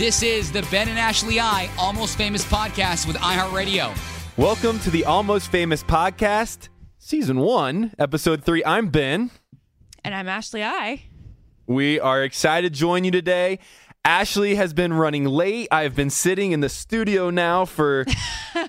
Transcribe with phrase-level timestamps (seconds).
[0.00, 3.94] This is the Ben and Ashley I Almost Famous podcast with iHeartRadio.
[4.38, 8.64] Welcome to the Almost Famous podcast, season one, episode three.
[8.64, 9.30] I'm Ben.
[10.02, 11.02] And I'm Ashley I.
[11.66, 13.58] We are excited to join you today.
[14.04, 15.68] Ashley has been running late.
[15.70, 18.06] I've been sitting in the studio now for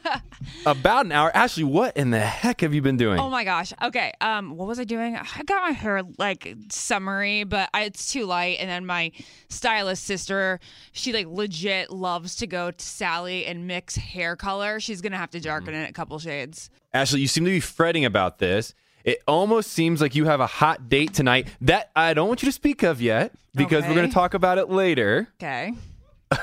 [0.66, 1.32] about an hour.
[1.34, 3.18] Ashley, what in the heck have you been doing?
[3.18, 3.72] Oh my gosh.
[3.82, 4.12] Okay.
[4.20, 5.16] Um, what was I doing?
[5.16, 8.58] I got my hair like summery, but I, it's too light.
[8.60, 9.14] And then my
[9.48, 10.60] stylist sister,
[10.92, 14.82] she like legit loves to go to Sally and mix hair color.
[14.82, 16.70] She's gonna have to darken it a couple shades.
[16.94, 18.74] Ashley, you seem to be fretting about this.
[19.04, 22.48] It almost seems like you have a hot date tonight that I don't want you
[22.48, 25.28] to speak of yet because we're going to talk about it later.
[25.42, 25.74] Okay.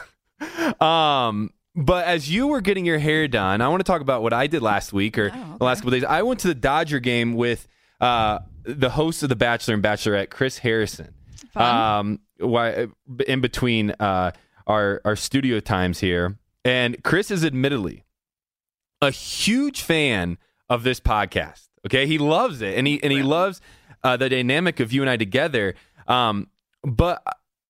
[0.81, 4.33] Um, but as you were getting your hair done, I want to talk about what
[4.33, 6.05] I did last week or Oh, the last couple days.
[6.05, 7.67] I went to the Dodger game with
[8.01, 11.15] uh, the host of The Bachelor and Bachelorette, Chris Harrison.
[11.55, 12.87] Um, why
[13.27, 14.31] in between uh,
[14.67, 18.05] our our studio times here, and Chris is admittedly
[19.03, 21.68] a huge fan of this podcast.
[21.87, 23.61] Okay, he loves it, and he and he loves
[24.05, 25.75] uh, the dynamic of you and I together.
[26.07, 26.49] Um,
[26.83, 27.23] but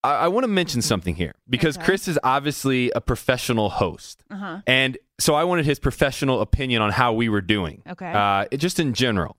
[0.05, 1.84] I, I want to mention something here because Okay.
[1.84, 4.61] Chris is obviously a professional host, Uh-huh.
[4.67, 7.83] and so I wanted his professional opinion on how we were doing.
[7.89, 8.12] Okay.
[8.12, 9.37] uh, just in general.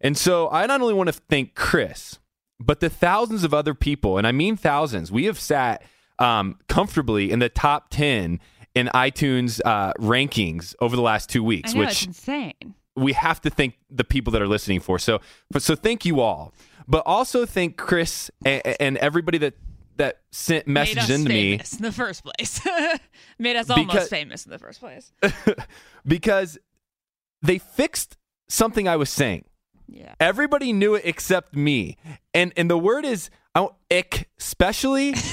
[0.00, 2.18] And so I not only want to thank Chris,
[2.58, 5.12] but the thousands of other people, and I mean thousands.
[5.12, 5.82] We have sat
[6.18, 8.40] um, comfortably in the top ten
[8.74, 12.74] in iTunes uh, rankings over the last two weeks, know which insane.
[12.96, 14.98] We have to thank the people that are listening for.
[14.98, 15.20] So,
[15.58, 16.52] so thank you all,
[16.88, 19.54] but also thank Chris and, and everybody that
[19.96, 22.60] that sent messages into me in the first place.
[23.38, 25.12] Made us almost Because- famous in the first place.
[26.06, 26.58] because
[27.42, 28.16] they fixed
[28.48, 29.44] something I was saying.
[29.86, 30.14] Yeah.
[30.18, 31.96] Everybody knew it except me,
[32.32, 35.14] and and the word is I ick, especially.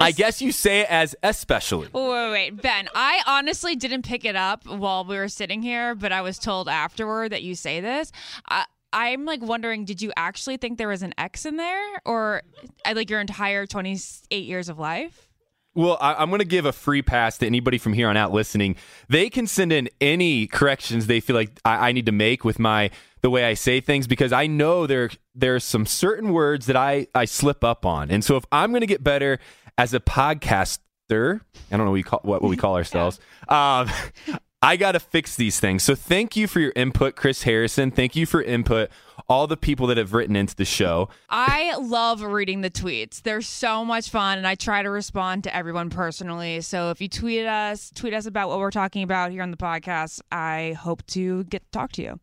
[0.00, 1.88] I guess you say it as especially.
[1.92, 2.88] Wait, wait, wait, Ben.
[2.94, 6.68] I honestly didn't pick it up while we were sitting here, but I was told
[6.68, 8.12] afterward that you say this.
[8.48, 12.42] I, I'm like wondering, did you actually think there was an X in there, or
[12.84, 15.28] uh, like your entire 28 years of life?
[15.74, 18.32] Well, I, I'm going to give a free pass to anybody from here on out
[18.32, 18.76] listening.
[19.08, 22.58] They can send in any corrections they feel like I, I need to make with
[22.58, 22.90] my
[23.22, 27.06] the way I say things because I know there there's some certain words that I
[27.14, 29.38] I slip up on, and so if I'm going to get better
[29.78, 33.18] as a podcaster, I don't know what we call what, what we call ourselves.
[33.48, 33.88] Um,
[34.64, 35.82] I got to fix these things.
[35.82, 37.90] So thank you for your input, Chris Harrison.
[37.90, 38.90] Thank you for input.
[39.28, 41.08] All the people that have written into the show.
[41.28, 43.22] I love reading the tweets.
[43.22, 46.60] They're so much fun, and I try to respond to everyone personally.
[46.60, 49.56] So if you tweet us, tweet us about what we're talking about here on the
[49.56, 50.20] podcast.
[50.30, 52.20] I hope to get to talk to you.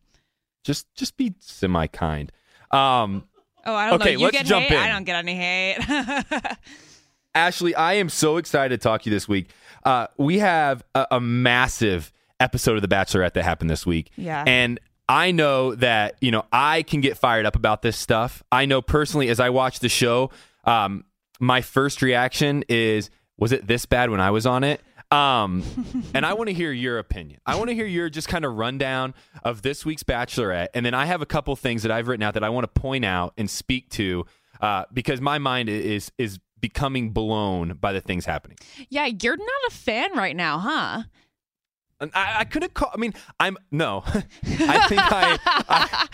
[0.64, 2.32] Just just be semi kind.
[2.70, 3.24] Um,
[3.66, 4.18] Oh, I don't Okay, know.
[4.20, 4.76] You let's get jump hate.
[4.76, 4.82] in.
[4.82, 5.76] I don't get any hate.
[7.34, 9.50] Ashley, I am so excited to talk to you this week.
[9.84, 14.10] Uh, we have a, a massive episode of The Bachelorette that happened this week.
[14.16, 14.42] Yeah.
[14.46, 18.42] And I know that, you know, I can get fired up about this stuff.
[18.50, 20.30] I know personally, as I watch the show,
[20.64, 21.04] um,
[21.38, 24.80] my first reaction is, was it this bad when I was on it?
[25.10, 25.64] Um,
[26.14, 27.40] and I want to hear your opinion.
[27.46, 30.68] I want to hear your just kind of rundown of this week's Bachelorette.
[30.74, 32.80] And then I have a couple things that I've written out that I want to
[32.80, 34.26] point out and speak to
[34.60, 38.58] uh, because my mind is is becoming blown by the things happening.
[38.88, 41.02] yeah, you're not a fan right now, huh?
[42.00, 42.90] And I, I couldn't call.
[42.94, 44.02] I mean, I'm no.
[44.06, 46.08] I think I, I,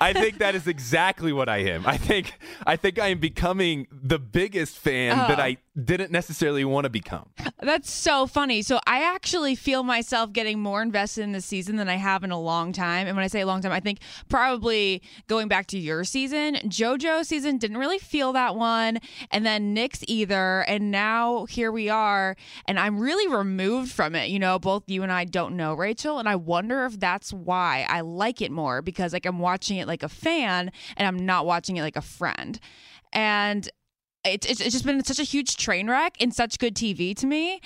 [0.00, 1.86] I think that is exactly what I am.
[1.86, 2.34] I think
[2.66, 5.42] I think I am becoming the biggest fan that Oh.
[5.42, 7.30] I didn't necessarily want to become.
[7.62, 8.60] That's so funny.
[8.60, 12.30] So I actually feel myself getting more invested in this season than I have in
[12.32, 13.06] a long time.
[13.06, 16.56] And when I say a long time, I think probably going back to your season,
[16.64, 18.98] JoJo season didn't really feel that one,
[19.30, 20.62] and then Nick's either.
[20.62, 22.36] And now here we are,
[22.66, 24.28] and I'm really removed from it.
[24.28, 27.86] You know, both you and I don't know Rachel, and I wonder if that's why
[27.88, 31.46] I like it more because like I'm watching it like a fan and I'm not
[31.46, 32.58] watching it like a friend.
[33.12, 33.68] And
[34.24, 37.26] it's, it's, it's just been such a huge train wreck and such good TV to
[37.26, 37.60] me.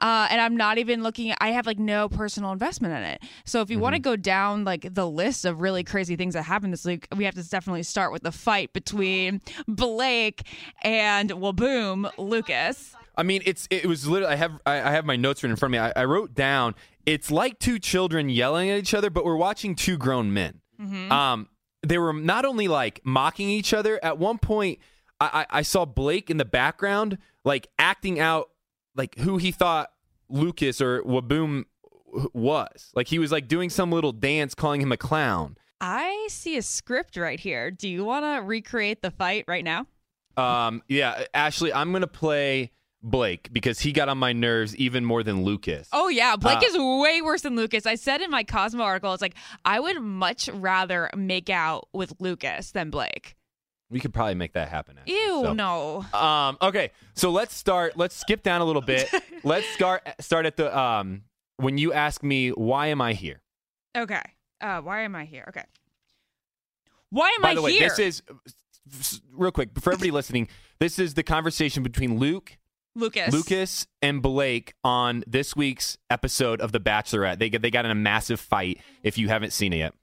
[0.00, 3.22] Uh, and I'm not even looking, I have like no personal investment in it.
[3.44, 6.42] So if you want to go down like the list of really crazy things that
[6.42, 10.42] happened this week, we have to definitely start with the fight between Blake
[10.82, 12.96] and, Whaboom, Lucas.
[13.16, 14.32] I mean, it's it was literally.
[14.32, 15.90] I have I, I have my notes written in front of me.
[15.94, 16.74] I, I wrote down.
[17.06, 20.60] It's like two children yelling at each other, but we're watching two grown men.
[21.10, 21.48] Um,
[21.82, 24.02] they were not only like mocking each other.
[24.02, 24.78] At one point,
[25.20, 28.50] I, I, I saw Blake in the background, like acting out
[28.94, 29.90] like who he thought
[30.28, 31.64] Lucas or Whaboom
[32.32, 32.90] was.
[32.94, 35.56] Like he was like doing some little dance, calling him a clown.
[35.80, 37.70] I see a script right here.
[37.70, 39.86] Do you want to recreate the fight right now?
[40.36, 42.70] Um, yeah, Ashley, I'm gonna play
[43.02, 45.88] Blake because he got on my nerves even more than Lucas.
[45.92, 47.86] Oh yeah, Blake Uh, is way worse than Lucas.
[47.86, 52.12] I said in my Cosmo article, it's like I would much rather make out with
[52.20, 53.36] Lucas than Blake.
[53.90, 54.98] We could probably make that happen.
[54.98, 55.14] actually.
[55.14, 56.04] Ew, So- no.
[56.12, 57.96] Um, okay, so let's start.
[57.96, 59.08] Let's skip down a little bit.
[59.44, 61.22] let's start start at the um
[61.56, 63.40] when you ask me why am I here.
[63.96, 64.22] Okay.
[64.60, 65.44] Uh, why am I here?
[65.48, 65.64] Okay.
[67.08, 67.88] Why am By I the way, here?
[67.88, 68.22] this is
[69.32, 70.48] real quick for everybody listening.
[70.78, 72.56] This is the conversation between Luke,
[73.00, 73.32] Lucas.
[73.32, 77.38] Lucas, and Blake on this week's episode of The Bachelorette.
[77.38, 78.80] They they got in a massive fight.
[79.02, 79.94] If you haven't seen it yet,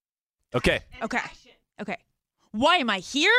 [0.53, 1.19] okay, Okay.
[1.79, 1.97] Okay.
[2.51, 3.31] Why am I here?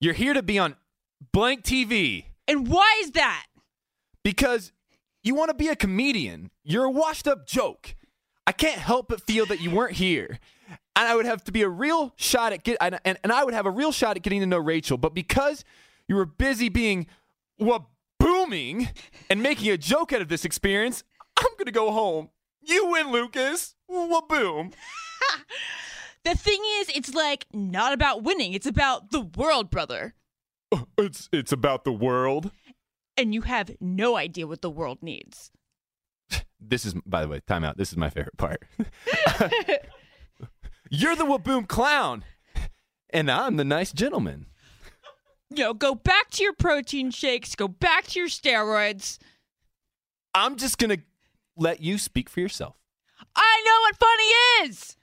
[0.00, 0.74] you're here to be on
[1.32, 2.24] blank TV.
[2.48, 3.46] And why is that?
[4.24, 4.72] because
[5.22, 6.50] you want to be a comedian.
[6.64, 7.94] You're a washed up joke.
[8.46, 10.38] I can't help but feel that you weren't here.
[10.94, 13.44] And I would have to be a real shot at get and, and, and I
[13.44, 14.98] would have a real shot at getting to know Rachel.
[14.98, 15.64] But because
[16.08, 17.06] you were busy being
[17.56, 17.82] what
[19.30, 21.04] and making a joke out of this experience,
[21.38, 22.28] I'm gonna go home.
[22.60, 23.74] You win, Lucas.
[23.90, 24.72] Whaboom.
[26.24, 28.52] The thing is, it's like not about winning.
[28.52, 30.14] It's about the world, brother.
[30.70, 32.52] Uh, it's it's about the world.
[33.16, 35.50] And you have no idea what the world needs.
[36.64, 37.76] This is by the way, timeout.
[37.76, 38.62] This is my favorite part.
[40.90, 42.24] You're the Whaboom clown.
[43.10, 44.46] And I'm the nice gentleman.
[45.54, 49.18] You know, go back to your protein shakes, go back to your steroids.
[50.34, 50.98] I'm just gonna
[51.56, 52.76] let you speak for yourself.
[53.36, 54.96] I know what funny is.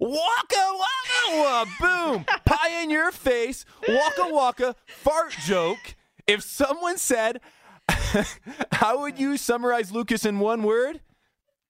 [0.00, 2.24] Waka waka wa boom.
[2.46, 3.64] Pie in your face.
[3.88, 5.96] Waka waka fart joke.
[6.26, 7.40] If someone said,
[8.72, 11.00] How would you summarize Lucas in one word?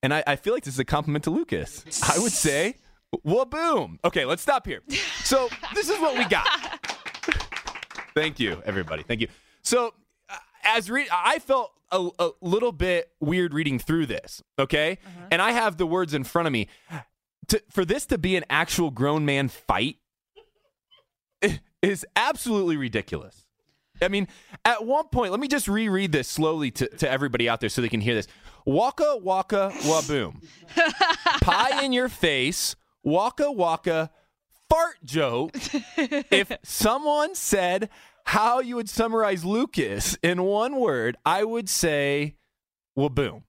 [0.03, 1.85] And I, I feel like this is a compliment to Lucas.
[2.03, 2.77] I would say,
[3.27, 3.99] Whaboom.
[4.05, 4.81] Okay, let's stop here.
[5.25, 6.47] So this is what we got.
[8.15, 9.03] Thank you, everybody.
[9.03, 9.29] Thank you.
[9.63, 9.95] So,
[10.29, 14.99] uh, as re- I felt a, a little bit weird reading through this, okay?
[15.31, 16.69] And I have the words in front of me.
[17.49, 19.97] To, for this to be an actual grown man fight
[21.83, 23.47] is absolutely ridiculous.
[24.01, 24.27] I mean,
[24.65, 27.83] at one point, let me just reread this slowly to, to everybody out there so
[27.83, 28.27] they can hear this.
[28.65, 30.43] Waka waka Whaboom.
[31.41, 32.75] Pie in your face.
[33.03, 34.11] Waka waka
[34.73, 35.51] fart joke.
[36.31, 37.91] if someone said
[38.25, 42.37] how you would summarize Lucas in one word, I would say
[42.97, 43.43] Whaboom.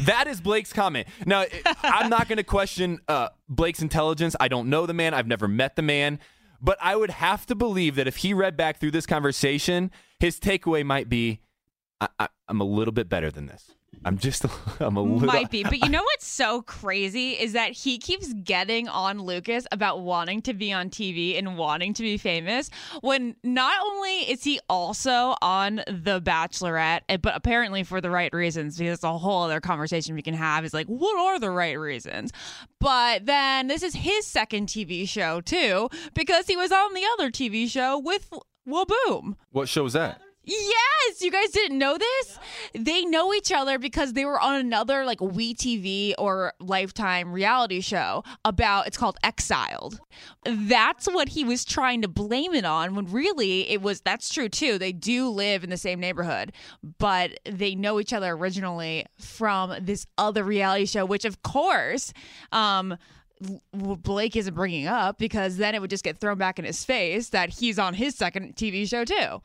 [0.00, 1.06] That is Blake's comment.
[1.26, 1.44] Now,
[1.82, 4.34] I'm not going to question uh, Blake's intelligence.
[4.40, 5.12] I don't know the man.
[5.12, 6.18] I've never met the man.
[6.62, 10.40] But I would have to believe that if he read back through this conversation, his
[10.40, 11.40] takeaway might be
[12.00, 13.72] I, I, I'm a little bit better than this.
[14.04, 14.50] I'm just, a,
[14.80, 15.26] I'm a little.
[15.26, 15.64] Might be.
[15.66, 20.42] But you know what's so crazy is that he keeps getting on Lucas about wanting
[20.42, 22.70] to be on TV and wanting to be famous
[23.00, 28.32] when not only is he also on The Bachelorette, eh, but apparently for the right
[28.32, 31.50] reasons, because it's a whole other conversation we can have is like, what are the
[31.50, 32.32] right reasons?
[32.78, 37.30] But then this is his second TV show too, because he was on the other
[37.30, 38.30] TV show with
[38.68, 39.36] Whaboom.
[39.50, 40.20] What show was that?
[40.48, 42.38] Yes, you guys didn't know this?
[42.72, 47.80] They know each other because they were on another like We TV or Lifetime reality
[47.80, 49.98] show about it's called Exiled.
[50.44, 54.48] That's what he was trying to blame it on when really it was that's true
[54.48, 54.78] too.
[54.78, 56.52] They do live in the same neighborhood,
[56.98, 62.12] but they know each other originally from this other reality show which of course
[62.52, 62.96] um
[63.72, 67.30] Blake isn't bringing up because then it would just get thrown back in his face
[67.30, 69.42] that he's on his second TV show too.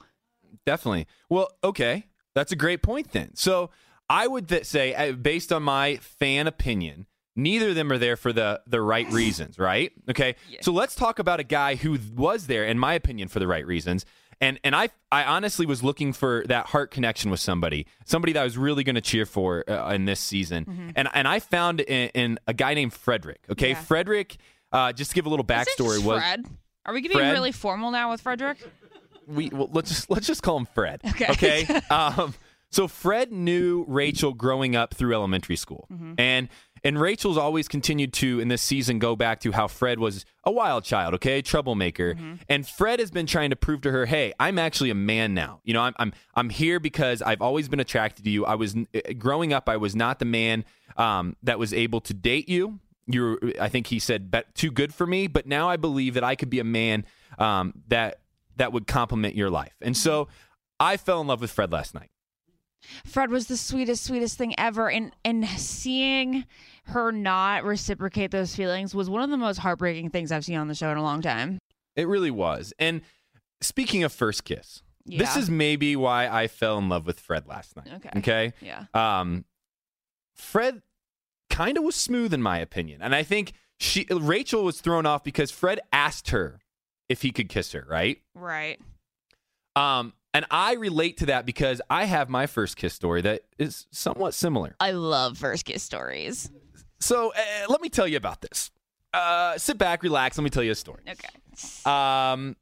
[0.66, 1.08] Definitely.
[1.30, 2.06] Well, okay.
[2.36, 3.36] That's a great point then.
[3.36, 3.70] So
[4.10, 8.16] I would th- say, uh, based on my fan opinion, neither of them are there
[8.16, 9.92] for the, the right reasons, right?
[10.10, 10.36] Okay.
[10.62, 13.66] So let's talk about a guy who was there, in my opinion, for the right
[13.66, 14.06] reasons.
[14.40, 18.40] And, and I I honestly was looking for that heart connection with somebody, somebody that
[18.42, 21.80] I was really going to cheer for uh, in this season, and and I found
[21.82, 23.42] in, in a guy named Frederick.
[23.52, 23.76] Okay, Yeah.
[23.76, 24.38] Frederick.
[24.72, 26.46] Uh, just to give a little backstory was Fred?
[26.88, 27.34] Are we getting Fred?
[27.34, 28.58] really formal now with Frederick?
[29.28, 31.02] We well, let's just let's just call him Fred.
[31.06, 31.28] Okay.
[31.32, 31.66] Okay.
[31.90, 32.34] um,
[32.70, 36.14] so Fred knew Rachel growing up through elementary school, Mm-hmm.
[36.18, 36.50] and
[36.84, 40.52] and Rachel's always continued to in this season go back to how Fred was a
[40.52, 42.34] wild child, okay, troublemaker, Mm-hmm.
[42.50, 45.60] and Fred has been trying to prove to her, hey, I'm actually a man now.
[45.64, 48.46] You know, I'm I'm I'm here because I've always been attracted to you.
[48.46, 50.64] I was uh, growing up, I was not the man
[50.98, 52.80] um, that was able to date you.
[53.08, 55.28] You're, I think he said, too good for me.
[55.28, 57.04] But now I believe that I could be a man
[57.38, 58.21] um, that
[58.62, 59.74] that would complement your life.
[59.82, 60.28] And so
[60.80, 62.12] I fell in love with Fred last night.
[63.06, 64.88] Fred was the sweetest, sweetest thing ever.
[64.88, 66.46] And and seeing
[66.86, 70.68] her not reciprocate those feelings was one of the most heartbreaking things I've seen on
[70.68, 71.58] the show in a long time.
[71.96, 72.72] It really was.
[72.78, 73.02] And
[73.62, 77.76] speaking of first kiss, This is maybe why I fell in love with Fred last
[77.76, 77.88] night.
[77.96, 78.10] Okay.
[78.18, 78.54] Okay.
[78.62, 78.86] Yeah.
[78.94, 79.46] Um,
[80.36, 80.84] Fred
[81.50, 85.24] kind of was smooth in my opinion, and I think she Rachel was thrown off
[85.24, 86.61] because Fred asked her
[87.12, 88.22] if he could kiss her, right?
[88.34, 88.80] Right.
[89.76, 93.86] Um, and I relate to that because I have my first kiss story that is
[93.92, 94.76] somewhat similar.
[94.80, 96.50] I love first kiss stories.
[97.02, 98.72] So uh, let me tell you about this.
[99.14, 100.38] Uh, sit back, relax.
[100.38, 101.04] Let me tell you a story.
[101.10, 101.28] Okay.
[101.86, 102.56] Um,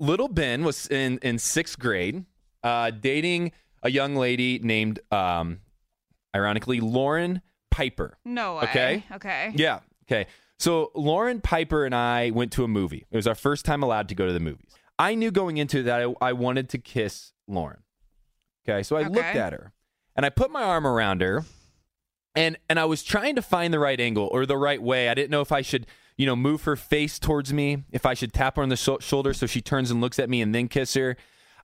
[0.00, 2.24] little Ben was in in sixth grade,
[2.62, 5.60] uh, dating a young lady named, um,
[6.34, 8.16] ironically, Lauren Piper.
[8.24, 8.62] No way.
[8.62, 9.04] Okay.
[9.12, 9.52] Okay.
[9.54, 9.80] Yeah.
[10.06, 10.28] Okay.
[10.58, 13.06] So Lauren Piper and I went to a movie.
[13.10, 14.70] It was our first time allowed to go to the movies.
[14.98, 17.82] I knew going into that I, I wanted to kiss Lauren.
[18.66, 18.82] Okay.
[18.82, 19.72] So I looked at her
[20.16, 21.44] and I put my arm around her
[22.34, 25.08] and and I was trying to find the right angle or the right way.
[25.08, 28.14] I didn't know if I should, you know, move her face towards me, if I
[28.14, 30.54] should tap her on the sho- shoulder so she turns and looks at me and
[30.54, 31.16] then kiss her.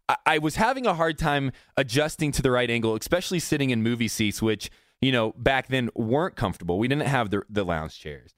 [0.09, 3.83] I, I was having a hard time adjusting to the right angle, especially sitting in
[3.83, 4.71] movie seats, which
[5.01, 6.79] you know back then weren't comfortable.
[6.79, 8.35] We didn't have the the lounge chairs.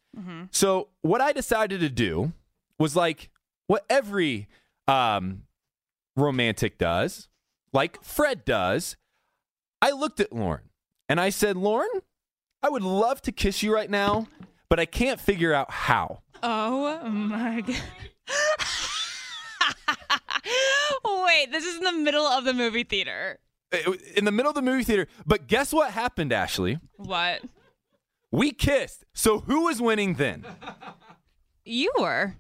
[0.50, 2.32] So what I decided to do
[2.78, 3.30] was like
[3.66, 4.48] what every
[4.86, 5.42] um,
[6.16, 7.28] romantic does,
[7.72, 8.96] like Fred does.
[9.80, 10.68] I looked at Lauren
[11.08, 11.88] and I said, Lauren,
[12.62, 14.28] I would love to kiss you right now,
[14.68, 16.20] but I can't figure out how.
[16.42, 17.76] Oh my god.
[21.26, 23.38] Wait, this is in the middle of the movie theater.
[24.16, 25.08] In the middle of the movie theater.
[25.26, 26.78] But guess what happened, Ashley?
[26.96, 27.42] What?
[28.32, 29.04] We kissed.
[29.14, 30.44] So who was winning then?
[31.64, 32.34] You were.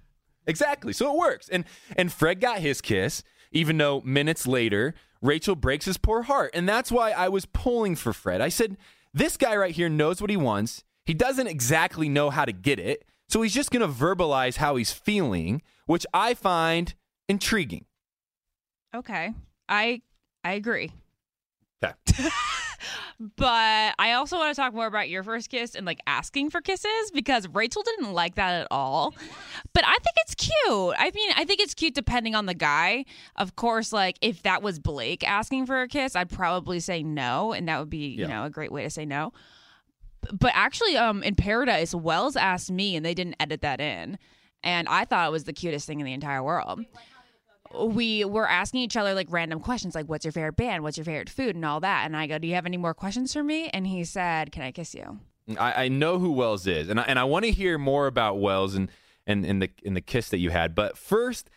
[0.46, 0.92] Exactly.
[0.92, 1.48] So it works.
[1.48, 1.64] And
[1.96, 3.22] and Fred got his kiss,
[3.52, 6.50] even though minutes later Rachel breaks his poor heart.
[6.54, 8.40] And that's why I was pulling for Fred.
[8.40, 8.76] I said,
[9.14, 10.82] this guy right here knows what he wants.
[11.04, 13.04] He doesn't exactly know how to get it.
[13.28, 16.94] So he's just going to verbalize how he's feeling, which I find
[17.28, 17.86] intriguing.
[18.94, 19.32] Okay.
[19.68, 20.02] I
[20.44, 20.92] I agree.
[21.84, 22.28] Okay.
[23.36, 26.60] But I also want to talk more about your first kiss and like asking for
[26.60, 29.14] kisses because Rachel didn't like that at all.
[29.72, 30.94] But I think it's cute.
[30.98, 33.04] I mean, I think it's cute depending on the guy.
[33.36, 37.52] Of course, like if that was Blake asking for a kiss, I'd probably say no,
[37.52, 38.22] and that would be, Yeah.
[38.22, 39.32] you know, a great way to say no.
[40.32, 44.18] But actually, um, in Paradise, Wells asked me, and they didn't edit that in,
[44.64, 46.84] and I thought it was the cutest thing in the entire world
[47.78, 50.82] we were asking each other like random questions like what's your favorite band?
[50.82, 51.56] What's your favorite food?
[51.56, 52.06] and all that.
[52.06, 53.68] And i go do you have any more questions for me?
[53.68, 55.18] And he said can i kiss you?
[55.58, 58.38] I, I know who Wells is, and I, and I want to hear more about
[58.38, 58.90] Wells and
[59.26, 60.74] and in the in the kiss that you had.
[60.74, 61.50] But first,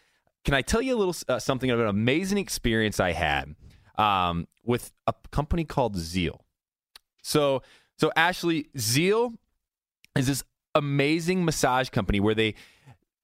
[0.43, 3.55] can I tell you a little uh, something of an amazing experience I had
[3.98, 6.39] um, with a company called Zeel?
[7.22, 7.62] So
[7.98, 9.34] so Ashley, Zeel
[10.15, 10.43] is this
[10.74, 12.55] amazing massage company where they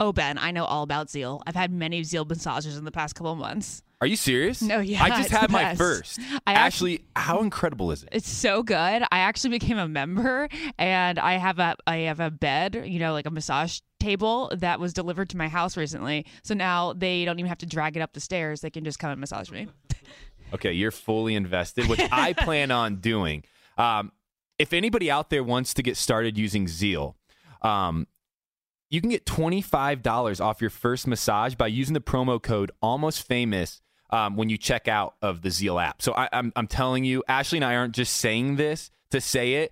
[0.01, 3.15] oh ben i know all about zeel i've had many zeel massages in the past
[3.15, 4.63] couple of months are you serious?
[4.63, 6.19] No, yeah, I just had my first.
[6.47, 8.09] I Ashley, how incredible is it?
[8.11, 8.75] it's so good
[9.11, 13.13] i actually became a member and i have a i have a bed you know
[13.13, 17.37] like a massage table that was delivered to my house recently so now they don't
[17.37, 19.67] even have to drag it up the stairs they can just come and massage me
[20.53, 23.43] Okay, you're fully invested, which I plan on doing.
[23.77, 24.11] Um,
[24.59, 27.15] if anybody out there wants to get started using Zeel,
[27.61, 28.07] um,
[28.91, 33.81] you can get $25 off your first massage by using the promo code almost famous
[34.11, 36.01] um, when you check out of the Zeel app.
[36.01, 39.53] So I, I'm, I'm telling you, Ashley and I aren't just saying this to say
[39.55, 39.71] it.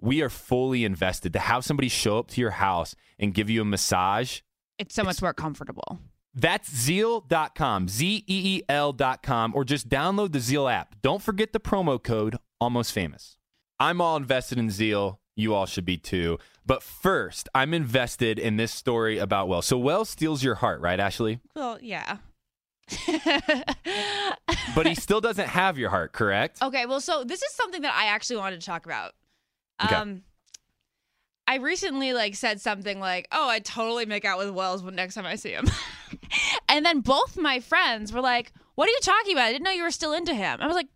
[0.00, 3.60] We are fully invested to have somebody show up to your house and give you
[3.60, 4.40] a massage.
[4.78, 5.98] it's so much more comfortable
[6.32, 10.94] That's zeel.com, Z E E L.com, or just download the Zeel app.
[11.02, 13.36] Don't forget the promo code almost famous.
[13.80, 15.18] I'm all invested in Zeel.
[15.40, 16.38] You all should be too.
[16.66, 19.66] But first, I'm invested in this story about Wells.
[19.66, 21.40] So Wells steals your heart, right, Ashley?
[21.54, 22.18] well yeah
[24.74, 26.62] But he still doesn't have your heart, correct?
[26.62, 29.12] Okay, well, so this is something that I actually wanted to talk about.
[29.84, 29.94] Okay.
[29.94, 30.22] Um,
[31.46, 35.14] I recently like said something like, "Oh, I totally make out with Wells when next
[35.14, 35.66] time I see him,"
[36.68, 39.46] and then both my friends were like, "What are you talking about?
[39.46, 40.88] I didn't know you were still into him." I was like,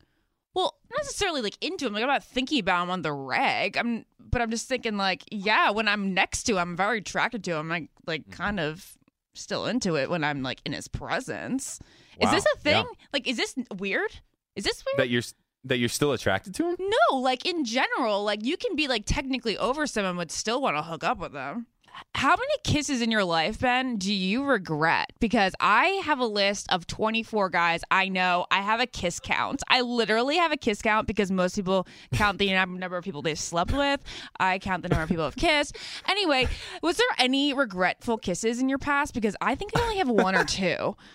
[0.54, 1.92] "Well, not necessarily like into him.
[1.92, 3.76] Like I'm not thinking about him on the reg.
[3.76, 7.44] I'm, but I'm just thinking like, yeah, when I'm next to him, I'm very attracted
[7.44, 7.72] to him.
[7.72, 8.32] I like mm-hmm.
[8.32, 8.96] kind of
[9.34, 11.80] still into it when I'm like in his presence.
[12.20, 12.84] Is this a thing?
[12.86, 13.06] Yeah.
[13.12, 14.20] Like, is this weird?
[14.56, 14.98] Is this weird?
[14.98, 15.22] That you're
[15.64, 16.76] that you're still attracted to him?
[16.78, 20.76] No, like in general, like you can be like technically over someone but still want
[20.76, 21.66] to hook up with them.
[22.14, 25.12] How many kisses in your life, Ben, do you regret?
[25.20, 28.46] Because I have a list of 24 guys I know.
[28.50, 29.62] I have a kiss count.
[29.68, 33.38] I literally have a kiss count because most people count the number of people they've
[33.38, 34.00] slept with.
[34.40, 35.76] I count the number of people I've kissed.
[36.08, 36.48] Anyway,
[36.82, 39.14] was there any regretful kisses in your past?
[39.14, 40.96] Because I think I only have one or two.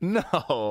[0.00, 0.22] No,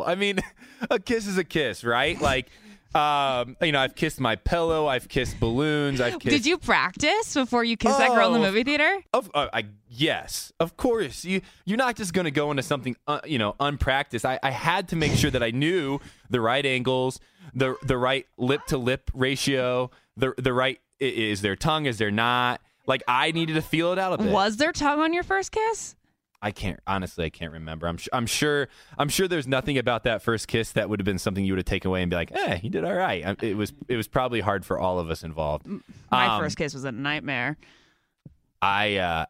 [0.06, 0.40] I mean,
[0.90, 2.22] a kiss is a kiss, right?
[2.22, 2.48] Like,
[2.94, 6.36] um, you know, I've kissed my pillow, I've kissed balloons, I've kissed.
[6.36, 9.00] Did you practice before you kissed that girl in the Oh, movie theater?
[9.14, 11.24] Of, uh, I yes, of course.
[11.24, 14.26] You you're not just going to go into something uh, you know unpracticed.
[14.26, 17.20] I, I had to make sure that I knew the right angles,
[17.54, 22.12] the the right lip to lip ratio, the the right is there tongue, is there
[22.12, 22.62] not?
[22.88, 24.32] Like I needed to feel it out a bit.
[24.32, 25.96] Was there tongue on your first kiss?
[26.42, 27.26] I can't honestly.
[27.26, 27.88] I can't remember.
[27.88, 27.98] I'm.
[27.98, 28.68] Sh- I'm sure.
[28.98, 29.28] I'm sure.
[29.28, 31.90] There's nothing about that first kiss that would have been something you would have taken
[31.90, 33.74] away and be like, "Eh, you did all right." It was.
[33.88, 35.68] It was probably hard for all of us involved.
[36.12, 37.58] My Um, first kiss was a nightmare.
[38.62, 38.98] I.
[38.98, 39.26] Uh,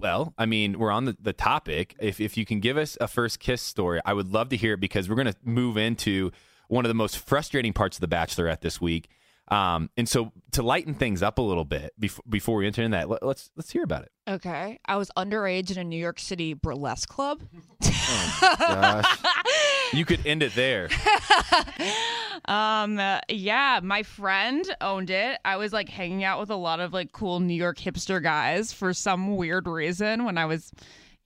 [0.00, 1.94] well, I mean, we're on the, the topic.
[2.00, 4.74] If if you can give us a first kiss story, I would love to hear
[4.74, 6.32] it because we're going to move into
[6.68, 9.08] one of the most frustrating parts of the Bachelorette this week.
[9.52, 12.92] Um, and so to lighten things up a little bit before before we enter in
[12.92, 14.12] that, let, let's let's hear about it.
[14.26, 14.78] Okay.
[14.86, 17.42] I was underage in a New York City burlesque club.
[18.40, 19.18] Gosh.
[19.92, 20.88] you could end it there.
[22.46, 25.38] Um uh, yeah, my friend owned it.
[25.44, 28.72] I was like hanging out with a lot of like cool New York hipster guys
[28.72, 30.72] for some weird reason when I was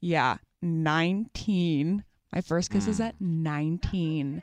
[0.03, 2.05] yeah, 19.
[2.35, 4.43] My first kiss is at 19.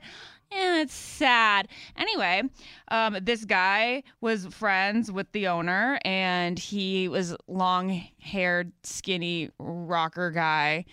[0.55, 1.67] Yeah, it's sad.
[1.97, 2.43] Anyway,
[2.89, 10.85] um, this guy was friends with the owner, and he was long-haired, skinny rocker guy.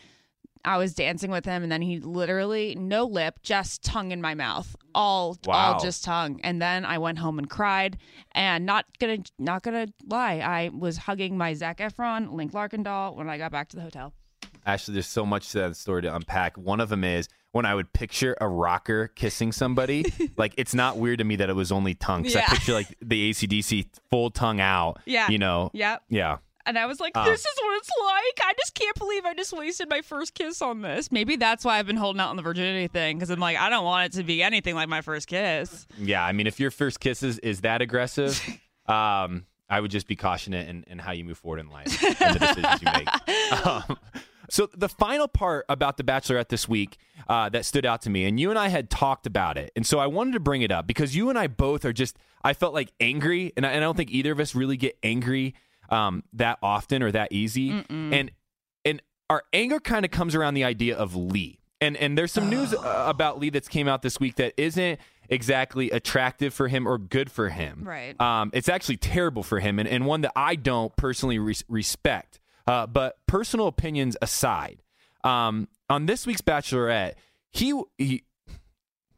[0.64, 4.34] I was dancing with him, and then he literally no lip, just tongue in my
[4.34, 5.72] mouth, all Wow.
[5.74, 6.38] all just tongue.
[6.44, 7.96] And then I went home and cried.
[8.32, 13.14] And not gonna not gonna lie, I was hugging my Zac Efron, Link Larkin doll
[13.16, 14.12] when I got back to the hotel.
[14.66, 16.58] Actually, there's so much to that story to unpack.
[16.58, 20.04] One of them is when I would picture a rocker kissing somebody,
[20.36, 22.22] like it's not weird to me that it was only tongue.
[22.22, 22.44] Because Yeah.
[22.46, 24.98] I picture like the ACDC full tongue out.
[25.04, 25.28] Yeah.
[25.28, 25.70] You know?
[25.72, 26.02] Yep.
[26.08, 26.38] Yeah.
[26.66, 27.24] And I was like, Oh.
[27.24, 28.46] this is what it's like.
[28.48, 31.10] I just can't believe I just wasted my first kiss on this.
[31.10, 33.68] Maybe that's why I've been holding out on the virginity thing because I'm like, I
[33.70, 35.86] don't want it to be anything like my first kiss.
[35.98, 36.24] Yeah.
[36.24, 38.38] I mean, if your first kiss is, is that aggressive,
[38.86, 41.86] um, I would just be cautionate in, in how you move forward in life
[42.20, 43.08] and the decisions you make.
[43.64, 43.96] Um,
[44.50, 48.24] so the final part about the Bachelorette this week uh, that stood out to me,
[48.24, 50.72] and you and I had talked about it, and so I wanted to bring it
[50.72, 52.18] up because you and I both are just.
[52.42, 54.96] I felt like angry, and I, and I don't think either of us really get
[55.02, 55.54] angry
[55.90, 58.30] um, that often or that easy, and
[58.84, 61.60] and our anger kind of comes around the idea of Lee.
[61.80, 65.00] And and there's some news uh, about Lee that's came out this week that isn't
[65.28, 67.84] exactly attractive for him or good for him.
[67.84, 68.20] Right.
[68.20, 72.39] Um, it's actually terrible for him, and, and one that I don't personally res- respect.
[72.70, 74.82] Uh, but personal opinions aside,
[75.24, 77.14] um, on this week's Bachelorette,
[77.50, 78.22] he he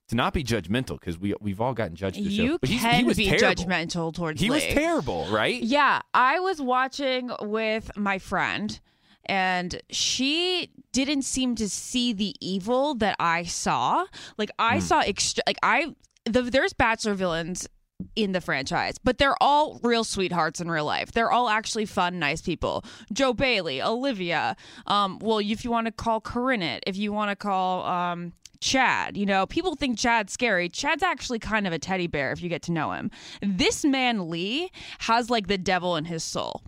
[0.08, 2.22] to not be judgmental because we we've all gotten judged.
[2.24, 3.64] this show, You but can he was be terrible.
[3.64, 5.62] judgmental towards He was terrible, right?
[5.62, 8.78] Yeah, I was watching with my friend,
[9.26, 14.06] and she didn't seem to see the evil that I saw.
[14.38, 17.68] Like I saw, ext- like I the, there's bachelor villains
[18.16, 21.12] in the franchise, but they're all real sweethearts in real life.
[21.12, 22.84] They're all actually fun, nice people.
[23.12, 24.56] Joe Bailey, Olivia.
[24.86, 28.32] Um, well, if you want to call Corinne it, if you want to call um.
[28.60, 30.68] Chad, you know, people think Chad's scary.
[30.68, 33.10] Chad's actually kind of a teddy bear if you get to know him.
[33.40, 36.62] This man, Lee, has like the devil in his soul.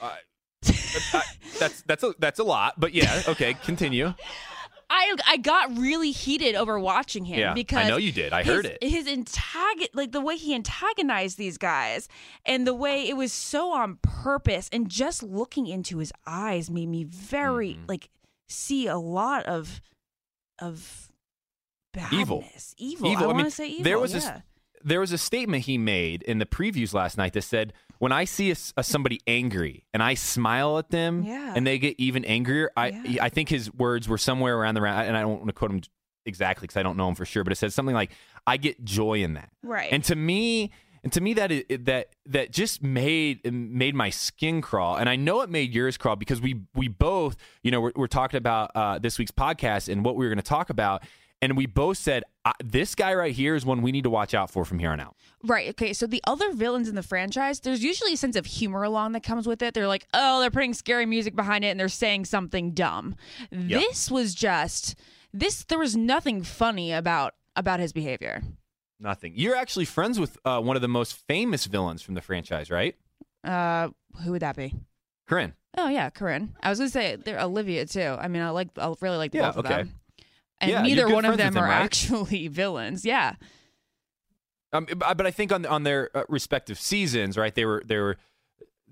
[0.00, 0.18] I-
[1.58, 4.14] that's that's a, that's a lot, but yeah, okay, continue.
[4.90, 8.32] I I got really heated over watching him Yeah, I know you did.
[8.32, 8.78] I his, heard it.
[8.82, 12.08] His antag like the way he antagonized these guys
[12.44, 16.88] and the way it was so on purpose and just looking into his eyes made
[16.88, 17.84] me very Mm-hmm.
[17.88, 18.10] like
[18.48, 19.80] see a lot of
[20.58, 21.10] of
[21.94, 22.20] badness.
[22.20, 22.44] Evil.
[22.78, 23.08] Evil.
[23.08, 23.22] I, Evil.
[23.22, 23.84] I want mean, to say evil.
[23.84, 24.18] there was yeah.
[24.18, 24.42] this-
[24.82, 28.24] There was a statement he made in the previews last night that said, "When I
[28.24, 31.52] see a, a somebody angry and I smile at them, Yeah.
[31.54, 33.24] and they get even angrier, I Yeah.
[33.24, 35.70] I think his words were somewhere around the round, and I don't want to quote
[35.70, 35.80] him
[36.26, 38.10] exactly because I don't know him for sure, but it said something like,
[38.46, 39.88] "I get joy in that." Right.
[39.92, 40.70] And to me,
[41.02, 45.16] and to me that i- that that just made made my skin crawl, and I
[45.16, 48.70] know it made yours crawl because we we both, you know, we're, we're talking about
[48.74, 51.02] uh, this week's podcast and what we were going to talk about,
[51.42, 52.22] and we both said
[52.62, 55.00] this guy right here is one we need to watch out for from here on
[55.00, 55.16] out.
[55.44, 55.70] Right.
[55.70, 55.92] Okay.
[55.92, 59.22] So the other villains in the franchise, there's usually a sense of humor along that
[59.22, 59.72] comes with it.
[59.74, 63.16] They're like, oh, they're putting scary music behind it and they're saying something dumb.
[63.50, 64.96] This was just
[65.32, 65.64] this.
[65.64, 68.42] There was nothing funny about about his behavior.
[68.98, 69.32] Nothing.
[69.34, 72.94] You're actually friends with uh, one of the most famous villains from the franchise, right?
[73.42, 73.88] Uh,
[74.24, 74.74] who would that be?
[75.26, 75.54] Corinne.
[75.78, 76.54] Oh yeah, Corinne.
[76.62, 78.16] I was gonna say they're Olivia too.
[78.20, 79.76] I mean, I like, I really like Yeah, both of okay.
[79.84, 79.94] them.
[80.60, 81.82] And Yeah, neither one of them them, are right?
[81.82, 83.04] actually villains.
[83.04, 83.34] Yeah.
[84.72, 87.54] Um, but I think on on their uh, respective seasons, right?
[87.54, 88.16] They were they were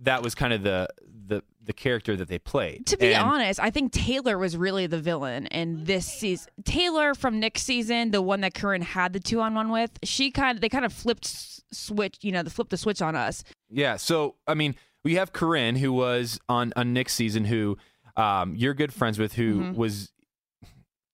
[0.03, 0.89] that was kind of the
[1.27, 2.87] the the character that they played.
[2.87, 6.51] To be And- honest, I think Taylor was really the villain in this season.
[6.65, 10.31] Taylor from Nick's season, the one that Corinne had the two on one with, she
[10.33, 11.27] kind of they kind of flipped
[11.73, 13.45] switch, you know, the flipped the switch on us.
[13.71, 13.97] Yeah.
[13.97, 17.77] So I mean, we have Corinne who was on on Nick's season, who
[18.17, 19.75] um, you're good friends with, who Mm-hmm.
[19.79, 20.11] was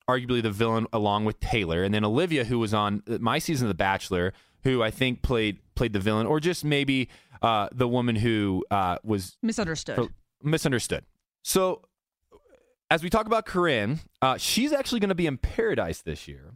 [0.08, 3.70] arguably the villain along with Taylor, and then Olivia, who was on my season of
[3.70, 7.08] The Bachelor, who I think played played the villain, or just maybe
[7.42, 9.96] uh, the woman who uh, was Misunderstood.
[9.96, 10.08] for-
[10.42, 11.04] misunderstood.
[11.42, 11.82] So,
[12.90, 16.54] as we talk about Corinne, uh, she's actually going to be in Paradise this year,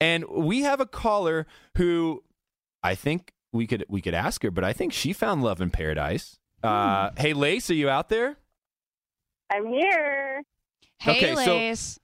[0.00, 2.22] and we have a caller who
[2.82, 5.70] I think we could we could ask her, but I think she found love in
[5.70, 6.38] Paradise.
[6.62, 8.36] Uh, Hey, Lace, are you out there?
[9.50, 10.42] I'm here.
[10.98, 11.98] hey, okay, so- Lace.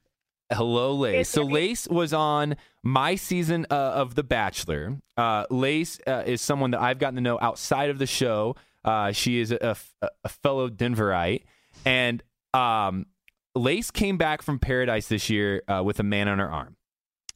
[0.51, 1.15] Hello, Lace.
[1.15, 1.53] Yes, So Debbie.
[1.53, 4.97] Lace was on my season uh, of The Bachelor.
[5.17, 8.55] Uh, Lace uh, is someone that I've gotten to know outside of the show.
[8.83, 11.43] Uh, she is a, a- a fellow Denverite,
[11.85, 12.21] and
[12.53, 13.07] um,
[13.55, 16.75] Lace came back from Paradise this year uh, with a man on her arm.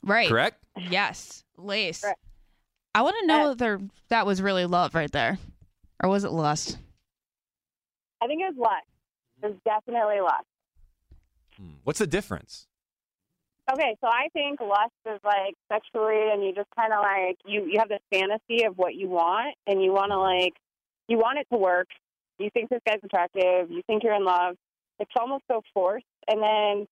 [0.04, 0.30] right.
[0.30, 0.64] Correct?
[0.78, 2.02] Yes, Lace.
[2.02, 2.20] Correct.
[2.94, 5.40] I want to know Uh, if that was really love right there,
[6.04, 6.78] or was it lust?
[8.22, 8.86] I think it was lust.
[9.42, 10.46] It was definitely lust.
[11.58, 11.72] Hmm.
[11.84, 12.68] What's the difference?
[13.72, 17.66] Okay, so I think lust is like sexually, and you just kind of like you
[17.66, 20.54] you have this fantasy of what you want, and you want to like
[21.08, 21.88] you want it to work.
[22.40, 23.70] You think this guy's attractive.
[23.70, 24.56] You think you're in love.
[25.00, 26.88] It's almost so forced, and then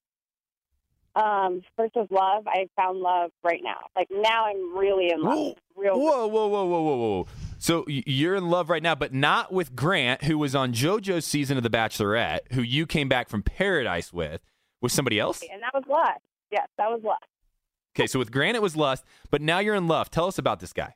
[1.15, 2.43] um, versus love.
[2.47, 3.87] I found love right now.
[3.95, 5.37] Like now, I'm really in love.
[5.37, 5.55] Whoa.
[5.75, 5.99] Real.
[5.99, 7.27] Whoa, whoa, whoa, whoa, whoa, whoa!
[7.59, 11.57] So you're in love right now, but not with Grant, who was on JoJo's season
[11.57, 14.41] of The Bachelorette, who you came back from Paradise with,
[14.81, 15.41] with somebody else.
[15.51, 16.21] And that was lust.
[16.51, 17.23] Yes, that was lust.
[17.95, 20.09] Okay, so with Grant it was lust, but now you're in love.
[20.09, 20.93] Tell us about this guy.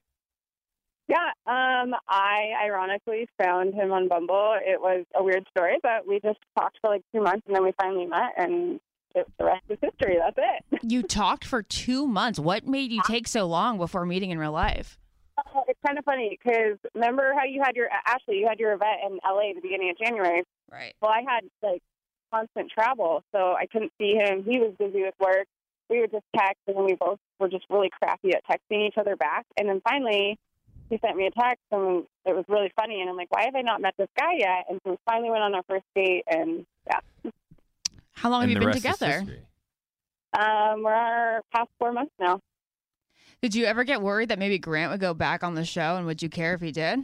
[1.08, 4.56] Yeah, um, I ironically found him on Bumble.
[4.62, 7.64] It was a weird story, but we just talked for like two months, and then
[7.64, 8.80] we finally met, and
[9.16, 10.18] it, the rest is history.
[10.18, 10.80] That's it.
[10.90, 12.40] You talked for two months.
[12.40, 14.98] What made you take so long before meeting in real life?
[15.38, 18.74] Uh, it's kind of funny because remember how you had your Ashley, you had your
[18.74, 20.44] event in LA at the beginning of January.
[20.72, 20.94] Right.
[21.02, 21.82] Well, I had like
[22.32, 24.44] constant travel, so I couldn't see him.
[24.44, 25.46] He was busy with work.
[25.90, 29.16] We would just text, and we both were just really crappy at texting each other
[29.16, 29.46] back.
[29.58, 30.38] And then finally,
[30.90, 33.02] he sent me a text, and it was really funny.
[33.02, 34.66] And I'm like, why have I not met this guy yet?
[34.70, 37.32] And so we finally went on our first date, and yeah,
[38.14, 39.26] How long have you been together?
[40.40, 42.40] um, we're our past four months now.
[43.42, 46.06] Did you ever get worried that maybe Grant would go back on the show, and
[46.06, 47.04] would you care if he did?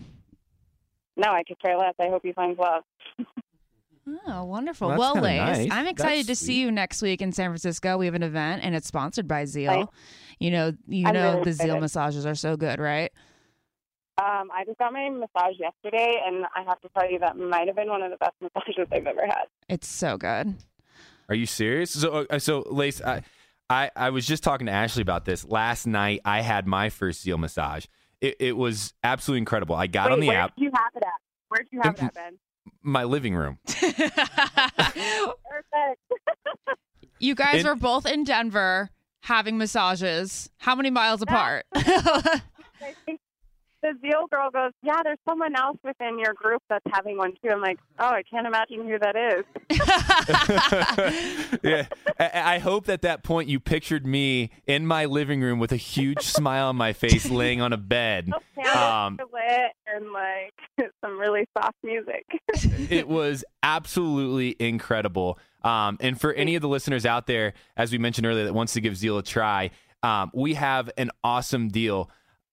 [1.18, 1.96] No, I could care less.
[2.00, 2.84] I hope he finds love.
[4.28, 4.90] Oh, wonderful.
[4.90, 5.72] Well, that's well, Lace, nice.
[5.72, 7.98] I'm excited That's to see you next week in San Francisco.
[7.98, 9.68] We have an event, and it's sponsored by Zeel.
[9.68, 9.88] Right.
[10.40, 13.12] You know, you I'm know really the Zeel massages are so good, right?
[14.20, 17.68] Um, I just got my massage yesterday, and I have to tell you that might
[17.68, 19.46] have been one of the best massages I've ever had.
[19.70, 20.56] It's so good.
[21.30, 21.92] Are you serious?
[21.92, 23.22] So, uh, so Lace, I,
[23.70, 26.22] I, I was just talking to Ashley about this last night.
[26.24, 27.86] I had my first Zeel massage.
[28.22, 29.76] It, it was absolutely incredible.
[29.76, 30.34] I got Wait, on the app.
[30.34, 31.22] where app, did you have it at?
[31.50, 32.38] Where did you have it at, Ben?
[32.88, 33.60] My living room.
[33.68, 34.00] Perfect.
[37.20, 38.90] you guys In- were both in Denver
[39.22, 40.50] having massages.
[40.58, 41.66] How many miles apart?
[41.76, 42.42] I
[43.06, 43.20] think
[43.88, 47.50] the Zeel girl goes, yeah, there's someone else within your group that's having one too.
[47.52, 49.46] I'm like, oh, I can't imagine who that is.
[51.64, 51.86] yeah,
[52.20, 55.78] I, I hope at that point you pictured me in my living room with a
[55.78, 58.32] huge smile on my face, laying on a bed.
[58.56, 60.54] Candles Um, lit and like
[61.04, 62.26] some really soft music.
[62.92, 65.40] it was absolutely incredible.
[65.64, 68.74] Um, and for any of the listeners out there, as we mentioned earlier, that wants
[68.74, 69.72] to give Zeel a try,
[70.04, 72.10] um, we have an awesome deal.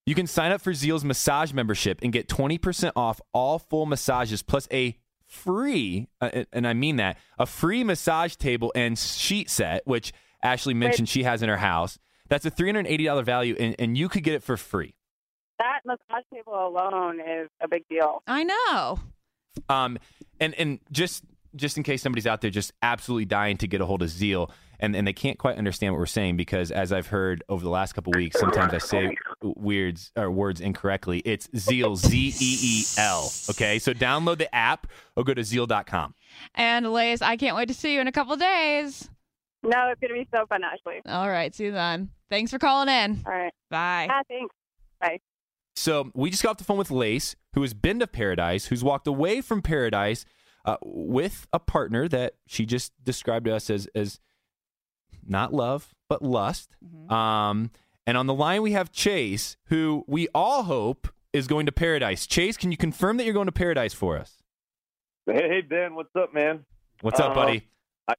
[0.07, 4.43] You can sign up for Zeel's massage membership and get 20% off all full massages
[4.43, 9.87] plus a free, uh, and I mean that, a free massage table and sheet set,
[9.87, 10.13] which
[10.43, 11.99] Ashley mentioned she has in her house.
[12.29, 14.95] That's a $380 value, and, and you could get it for free.
[15.59, 18.23] that massage table alone is a big deal.
[18.27, 18.99] I know.
[19.69, 19.99] Um,
[20.41, 21.25] and and just
[21.57, 24.51] just in case somebody's out there just absolutely dying to get a hold of Zeal
[24.81, 27.71] and, and they can't quite understand what we're saying because as I've heard over the
[27.71, 31.23] last couple weeks, sometimes I say weirds or words incorrectly.
[31.25, 33.31] It's Zeel, Z E E L.
[33.51, 36.15] Okay, so download the app or go to zeel.com.
[36.55, 39.09] And Lace, I can't wait to see you in a couple days.
[39.63, 41.01] No, it's gonna be so fun, Ashley.
[41.07, 42.11] All right, see you then.
[42.29, 43.23] Thanks for calling in.
[43.27, 43.53] All right.
[43.71, 44.09] Bye.
[44.11, 44.55] Ah, thanks.
[45.01, 45.21] Bye.
[45.77, 48.85] So we just got off the phone with Lace, who has been to Paradise, who's
[48.85, 50.25] walked away from Paradise
[50.65, 54.21] uh, with a partner that she just described to us as as
[55.27, 56.77] not love but lust.
[57.09, 57.71] Um,
[58.07, 62.27] and on the line we have Chase, who we all hope is going to Paradise.
[62.27, 64.37] Chase, can you confirm that you're going to Paradise for us?
[65.27, 66.65] Hey, hey, Ben, what's up, man?
[67.01, 67.69] What's up, Uh, buddy?
[68.09, 68.15] I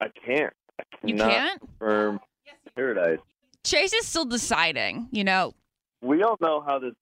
[0.00, 0.52] I can't.
[0.78, 1.60] I You can't?
[1.60, 2.20] confirm
[2.74, 3.18] Paradise.
[3.64, 5.08] Chase is still deciding.
[5.10, 5.54] You know,
[6.02, 6.94] We all know how this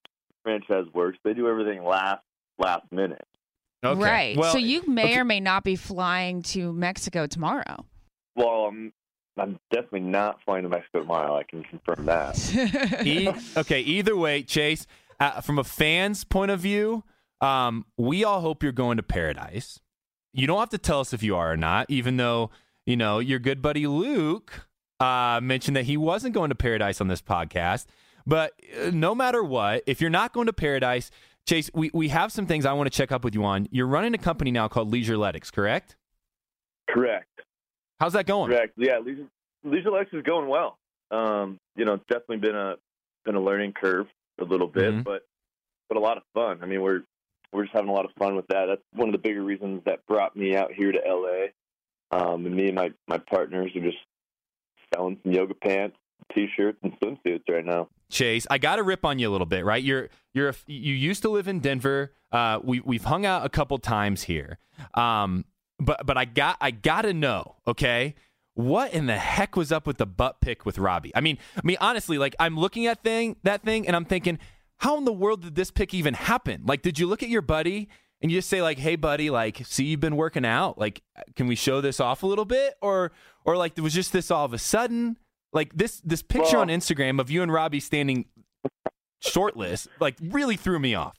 [0.42, 1.18] franchise works.
[1.24, 2.22] They do everything last
[2.58, 3.26] last minute.
[3.84, 4.00] Okay.
[4.00, 4.36] right?
[4.36, 5.18] Well, so you may okay.
[5.18, 7.84] or may not be flying to Mexico tomorrow.
[8.34, 8.92] Well, I'm
[9.36, 11.36] I'm definitely not flying to Mexico tomorrow.
[11.36, 13.02] I can confirm that.
[13.04, 14.86] E- okay, either way, Chase,
[15.20, 17.02] uh, from a fan's point of view,
[17.40, 19.80] um, we all hope you're going to paradise.
[20.32, 22.50] You don't have to tell us if you are or not, even though,
[22.86, 24.66] you know, your good buddy Luke
[25.00, 27.86] uh, mentioned that he wasn't going to paradise on this podcast.
[28.26, 31.10] But uh, no matter what, if you're not going to paradise,
[31.46, 33.68] Chase, we, we have some things I want to check up with you on.
[33.70, 35.96] You're running a company now called Leisureletics, correct?
[36.88, 37.28] Correct.
[38.04, 38.50] How's that going?
[38.50, 38.74] Correct.
[38.76, 39.24] Yeah, Leisure
[39.64, 40.76] Leisure Lex is going well.
[41.10, 42.74] Um, you know, it's definitely been a
[43.24, 45.04] been a learning curve a little bit, Mhm.
[45.04, 45.22] but
[45.88, 46.58] but a lot of fun.
[46.62, 47.00] I mean, we're
[47.50, 48.66] we're just having a lot of fun with that.
[48.66, 51.46] That's one of the bigger reasons that brought me out here to LA.
[52.10, 53.96] Um, and me and my my partners are just
[54.94, 55.96] selling some yoga pants,
[56.34, 57.88] t-shirts, and swimsuits right now.
[58.10, 59.82] Chase, I got to rip on you a little bit, right?
[59.82, 62.12] You're you're a, you used to live in Denver.
[62.30, 64.58] Uh, we we've hung out a couple times here.
[64.92, 65.46] Um,
[65.78, 68.14] but but I got I got to know, okay?
[68.54, 71.10] What in the heck was up with the butt pick with Robbie?
[71.14, 74.38] I mean, I mean honestly, like I'm looking at thing that thing and I'm thinking,
[74.78, 76.62] how in the world did this pick even happen?
[76.64, 77.88] Like did you look at your buddy
[78.22, 80.78] and you just say like, "Hey buddy, like see you've been working out.
[80.78, 81.02] Like
[81.34, 83.10] can we show this off a little bit?" Or
[83.44, 85.18] or like it was just this all of a sudden?
[85.52, 88.26] Like this this picture Well- on Instagram of you and Robbie standing
[89.20, 91.16] shortless like really threw me off.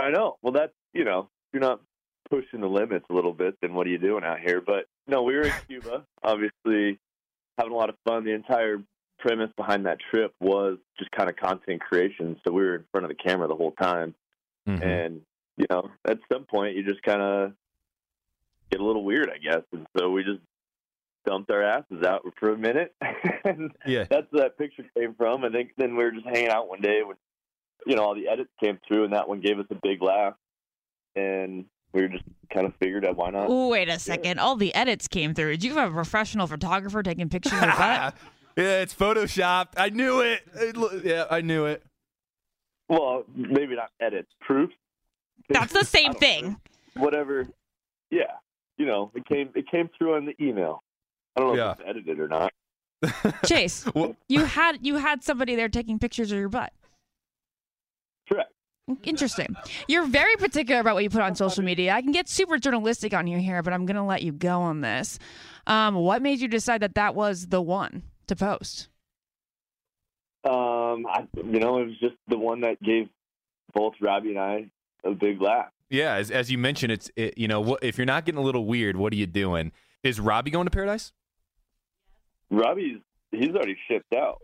[0.00, 0.36] I know.
[0.42, 1.80] Well, that, you know, you're not
[2.30, 4.60] pushing the limits a little bit, then what are you doing out here?
[4.60, 6.98] But no, we were in Cuba, obviously
[7.56, 8.24] having a lot of fun.
[8.24, 8.82] The entire
[9.18, 12.40] premise behind that trip was just kind of content creation.
[12.46, 14.14] So we were in front of the camera the whole time,
[14.68, 14.82] Mhm.
[14.82, 15.20] and
[15.56, 17.52] you know, at some point, you just kind of
[18.70, 19.62] get a little weird, I guess.
[19.72, 20.40] And so we just
[21.26, 22.94] dumped our asses out for a minute,
[23.44, 24.04] and Yeah.
[24.04, 25.42] that's where that picture came from.
[25.44, 27.16] And then then we were just hanging out one day when
[27.86, 30.34] you know all the edits came through, and that one gave us a big laugh,
[31.16, 33.48] and we were just kind of figured out why not.
[33.48, 34.38] Wait a second.
[34.38, 35.52] All the edits came through.
[35.52, 38.14] Did you have a professional photographer taking pictures of your butt?
[38.56, 39.74] yeah, it's photoshopped.
[39.76, 40.40] I knew it.
[40.54, 41.82] It lo- Yeah, I knew it.
[42.88, 44.70] Well, maybe not edits, proof,
[45.50, 46.56] That's the same thing.
[46.96, 47.02] know.
[47.02, 47.46] whatever.
[48.10, 48.22] Yeah,
[48.78, 50.82] you know, it came it came through on the email.
[51.36, 51.72] I don't know Yeah.
[51.72, 52.52] if it's edited or not.
[53.46, 56.72] Chase, Well- you had you had somebody there taking pictures of your butt.
[58.88, 59.06] Correct.
[59.06, 59.56] Interesting.
[59.86, 61.92] You're very particular about what you put on social media.
[61.92, 64.60] I can get super journalistic on you here, but I'm going to let you go
[64.60, 65.18] on this.
[65.66, 68.88] Um, what made you decide that that was the one to post?
[70.44, 73.08] Um, I, you know, it was just the one that gave
[73.74, 74.70] both Robbie and I
[75.04, 75.70] a big laugh.
[75.90, 78.44] Yeah, as, as you mentioned, it's it, you know what if you're not getting a
[78.44, 79.72] little weird, what are you doing?
[80.02, 81.12] Is Robbie going to paradise?
[82.50, 82.98] Robbie's
[83.30, 84.40] he's already shipped out.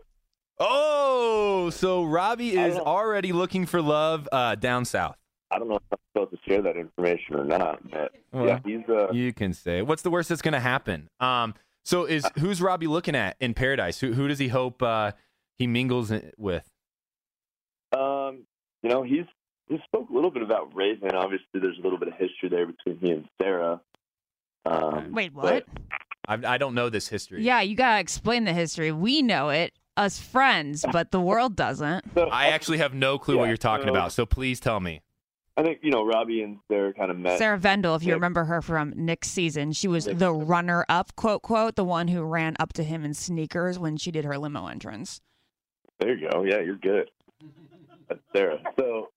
[0.59, 5.17] Oh, so Robbie is already looking for love uh, down south.
[5.51, 8.59] I don't know if I'm supposed to share that information or not, but Well, yeah,
[8.65, 11.09] he's uh, You can say what's the worst that's going to happen.
[11.19, 13.99] Um, so is who's Robbie looking at in paradise?
[13.99, 15.11] Who who does he hope uh,
[15.57, 16.67] he mingles with?
[17.95, 18.45] um,
[18.81, 19.25] you know, he's
[19.67, 21.11] he spoke a little bit about Raven.
[21.15, 23.81] Obviously, there's a little bit of history there between he and Sarah.
[24.65, 25.65] Um, Wait, what?
[26.27, 27.43] I, I don't know this history.
[27.43, 28.91] Yeah, you got to explain the history.
[28.91, 32.05] We know it, us friends, but the world doesn't.
[32.13, 34.11] so I actually have no clue what you're talking so- about.
[34.11, 35.01] So please tell me.
[35.57, 37.37] I think you know Robbie and Sarah kind of met.
[37.37, 38.15] Sarah Vendel, if you Yeah.
[38.15, 40.13] remember her from Nick's season, she was Yeah.
[40.15, 43.95] the runner up, quote, quote, the one who ran up to him in sneakers when
[43.95, 45.21] she did her limo entrance.
[45.99, 46.43] There you go.
[46.43, 47.09] Yeah, you're good.
[48.09, 48.59] That's Sarah.
[48.77, 49.11] So,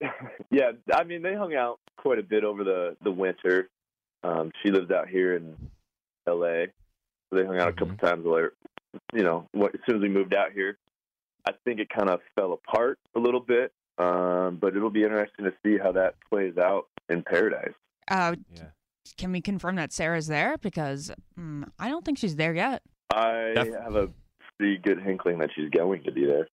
[0.50, 3.68] yeah, I mean, they hung out quite a bit over the the winter.
[4.24, 5.54] Um, she lives out here in
[6.26, 6.72] L.A., so
[7.32, 8.52] they hung out a couple times later.
[9.12, 10.78] You know, what, as soon as we moved out here,
[11.46, 13.72] I think it kind of fell apart a little bit.
[13.98, 17.72] Um, but it'll be interesting to see how that plays out in Paradise.
[18.10, 18.64] Uh, Yeah.
[19.16, 20.56] Can we confirm that Sarah's there?
[20.58, 22.82] Because mm, I don't think she's there yet.
[23.12, 24.10] I Def- have a
[24.58, 26.46] pretty good inkling that she's going to be there.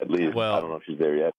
[0.00, 1.32] At least Well- I don't know if she's there yet.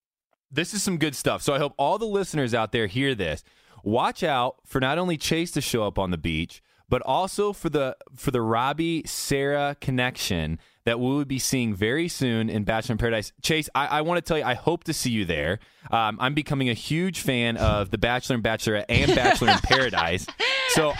[0.51, 1.41] This is some good stuff.
[1.41, 3.43] So I hope all the listeners out there hear this.
[3.83, 7.69] Watch out for not only Chase to show up on the beach, but also for
[7.69, 12.93] the for the Robbie Sarah connection that we will be seeing very soon in Bachelor
[12.93, 13.31] in Paradise.
[13.41, 15.59] Chase, I, I want to tell you, I hope to see you there.
[15.89, 20.25] Um, I'm becoming a huge fan of the Bachelor and Bachelorette and Bachelor in Paradise.
[20.69, 20.89] So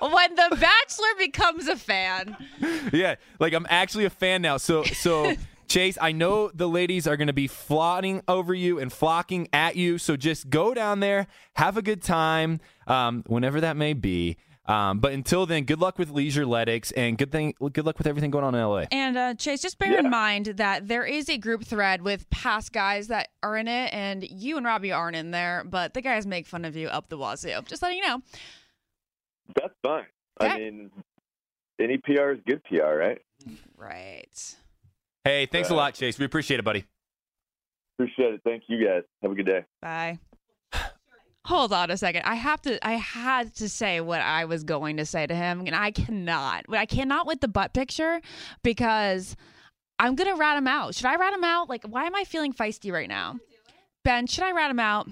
[0.00, 2.36] when the Bachelor becomes a fan.
[2.92, 4.56] yeah, like I'm actually a fan now.
[4.56, 5.34] So so
[5.68, 9.76] Chase, I know the ladies are going to be flaunting over you and flocking at
[9.76, 9.98] you.
[9.98, 14.36] So just go down there, have a good time, um, whenever that may be.
[14.66, 18.06] Um, but until then, good luck with Leisure Leisureletics and good thing, good luck with
[18.06, 18.84] everything going on in LA.
[18.92, 20.00] And uh, Chase, just bear Yeah.
[20.00, 23.94] in mind that there is a group thread with past guys that are in it,
[23.94, 27.08] and you and Robbie aren't in there, but the guys make fun of you up
[27.08, 27.62] the wazoo.
[27.66, 28.20] Just letting you know.
[29.56, 30.04] That's fine.
[30.42, 30.52] Okay.
[30.52, 30.90] I mean,
[31.80, 33.18] any PR is good PR, right?
[33.74, 34.56] Right.
[35.24, 36.18] Hey, thanks a lot, Chase.
[36.18, 36.84] We appreciate it, buddy.
[37.98, 38.40] Appreciate it.
[38.44, 39.02] Thank you guys.
[39.22, 39.64] Have a good day.
[39.80, 40.18] Bye.
[41.48, 42.24] Hold on a second.
[42.26, 42.86] I have to.
[42.86, 46.66] I had to say what I was going to say to him, and I cannot.
[46.68, 48.20] I cannot with the butt picture
[48.62, 49.34] because
[49.98, 50.94] I'm gonna rat him out.
[50.94, 51.70] Should I rat him out?
[51.70, 53.38] Like, why am I feeling feisty right now?
[54.04, 55.08] Ben, should I rat him out?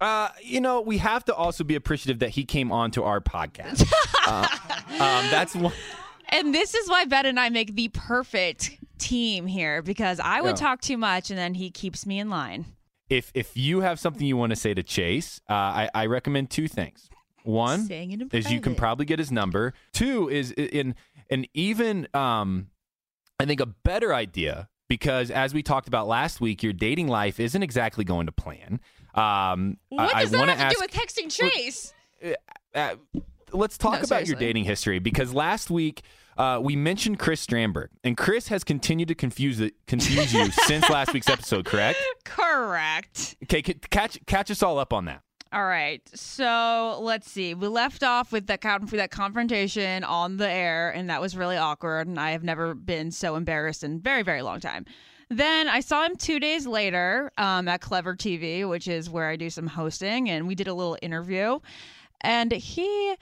[0.00, 3.20] Uh, you know, we have to also be appreciative that he came on to our
[3.20, 3.86] podcast.
[4.26, 4.48] uh,
[4.88, 5.74] um, that's one.
[6.30, 10.56] And this is why Ben and I make the perfect team here because I would
[10.56, 12.64] talk too much, and then he keeps me in line.
[13.14, 16.50] If if you have something you want to say to Chase, uh, I, I recommend
[16.50, 17.08] two things.
[17.44, 19.72] One Saying it in is you can probably get his number.
[19.92, 20.94] Two is in
[21.30, 22.68] an even um,
[23.38, 27.38] I think a better idea because as we talked about last week, your dating life
[27.38, 28.80] isn't exactly going to plan.
[29.14, 31.94] Um, What I, does I that have to ask, do with texting Chase?
[32.74, 32.94] uh,
[33.52, 34.32] let's talk No, about seriously.
[34.32, 36.02] your dating history because last week
[36.36, 40.88] uh, we mentioned Chris Strandburg, and Chris has continued to confuse it, confuse you since
[40.90, 41.64] last week's episode.
[41.64, 41.98] Correct?
[42.24, 43.36] Correct.
[43.44, 45.22] Okay, c- catch catch us all up on that.
[45.52, 46.02] All right.
[46.14, 47.54] So let's see.
[47.54, 51.56] We left off with that con- that confrontation on the air, and that was really
[51.56, 52.08] awkward.
[52.08, 54.84] And I have never been so embarrassed in a very, very long time.
[55.30, 59.36] Then I saw him two days later um, at Clevver TV, which is where I
[59.36, 61.60] do some hosting, and we did a little interview.
[62.20, 63.14] And he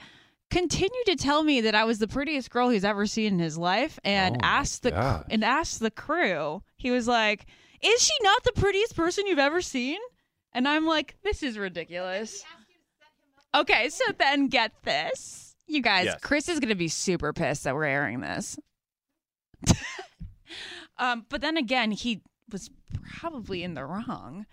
[0.53, 3.57] continued to tell me that I was the prettiest girl he's ever seen in his
[3.57, 5.25] life, and Oh asked the gosh.
[5.29, 6.61] and asked the crew.
[6.77, 7.45] He was like,
[7.81, 9.97] "Is she not the prettiest person you've ever seen?"
[10.53, 12.43] And I'm like, this is ridiculous.
[13.55, 15.55] Okay, so then get this.
[15.67, 16.19] You guys, Yes.
[16.21, 18.57] Chris is going to be super pissed that we're airing this.
[20.97, 22.69] um, but then again, he was
[23.19, 24.45] probably in the wrong.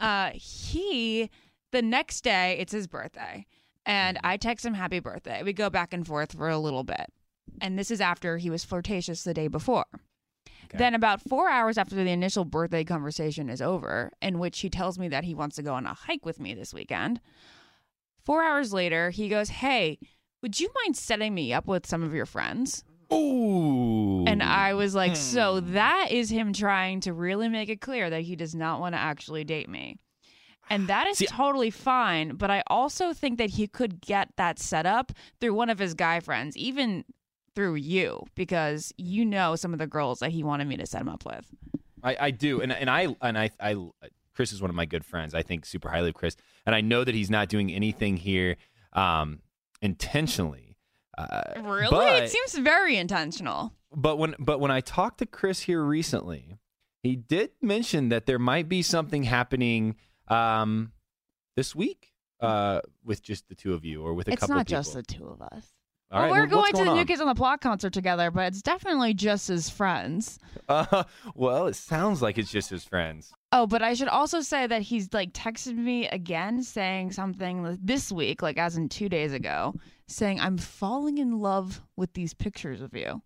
[0.00, 1.30] Uh, he,
[1.72, 3.44] the next day, it's his birthday.
[3.86, 4.26] And mm-hmm.
[4.26, 5.42] I text him happy birthday.
[5.42, 7.06] We go back and forth for a little bit.
[7.60, 9.86] And this is after he was flirtatious the day before.
[10.74, 14.98] Then, about four hours after the initial birthday conversation is over, in which he tells
[14.98, 17.20] me that he wants to go on a hike with me this weekend,
[18.24, 19.98] four hours later, he goes, Hey,
[20.40, 22.84] would you mind setting me up with some of your friends?
[23.12, 24.24] Ooh.
[24.26, 25.74] And I was like, So hmm.
[25.74, 28.98] that is him trying to really make it clear that he does not want to
[29.00, 29.98] actually date me.
[30.70, 32.36] And that is See- totally fine.
[32.36, 35.94] But I also think that he could get that set up through one of his
[35.94, 37.04] guy friends, even
[37.54, 41.02] through you, because you know some of the girls that he wanted me to set
[41.02, 41.46] him up with.
[42.02, 43.76] I, I do, and and I and I, I
[44.34, 45.34] Chris is one of my good friends.
[45.34, 48.56] I think super highly of Chris, and I know that he's not doing anything here
[48.94, 49.40] um,
[49.82, 50.76] intentionally.
[51.18, 51.90] Uh, Really?
[51.90, 53.72] But, it seems very intentional.
[53.94, 56.56] but when but when I talked to Chris here recently,
[57.02, 59.96] he did mention that there might be something happening
[60.28, 60.92] um,
[61.56, 64.60] this week uh, with just the two of you, or with a couple people.
[64.60, 64.82] It's couple not people.
[64.82, 65.66] just the two of us.
[66.10, 67.06] All well, right, we're what- going what's to the New on?
[67.06, 70.38] Kids on the Block concert together, but it's definitely just as friends.
[70.68, 71.02] Uh,
[71.34, 73.32] well, it sounds like it's just his friends.
[73.50, 78.10] Oh, but I should also say that he's like texted me again saying something this
[78.12, 79.74] week, like as in two days ago,
[80.08, 83.20] saying, I'm falling in love with these pictures of you.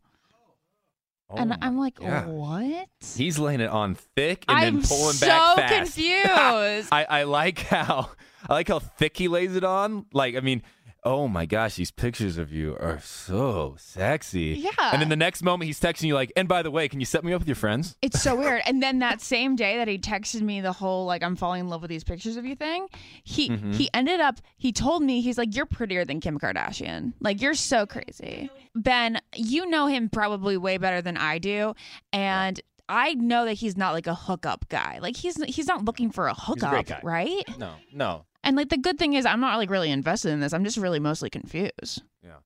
[1.29, 2.27] Oh and I'm like, gosh.
[2.27, 2.89] what?
[3.17, 5.75] He's laying it on thick and I'm then pulling so back fast.
[5.97, 6.89] confused.
[6.93, 8.11] I, I like how
[8.49, 10.07] I like how thick he lays it on.
[10.13, 10.63] Like, I mean,
[11.07, 14.57] oh my gosh, these pictures of you are so sexy.
[14.59, 14.91] Yeah.
[14.93, 17.07] And then the next moment he's texting you like, and by the way, can you
[17.07, 17.97] set me up with your friends?
[18.03, 18.63] It's so weird.
[18.67, 21.69] And then that same day that he texted me the whole like I'm falling in
[21.69, 22.89] love with these pictures of you thing,
[23.23, 23.73] he Mm-hmm.
[23.73, 27.13] he ended up he told me he's like you're prettier than Kim Kardashian.
[27.21, 28.51] Like you're so crazy.
[28.75, 31.75] Ben, you know him probably way better than I do,
[32.13, 34.99] and I know that he's not like a hookup guy.
[35.01, 37.01] Like he's he's not looking for a hookup, guy.
[37.03, 37.45] right?
[37.59, 38.25] No, no.
[38.47, 40.53] And like the good thing is I'm not like really invested in this.
[40.53, 42.03] I'm just really mostly confused.
[42.23, 42.37] Yeah.